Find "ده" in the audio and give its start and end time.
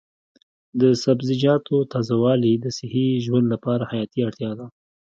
4.59-4.65